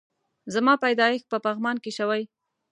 [0.53, 2.23] زما پيدايښت په پغمان کی شوي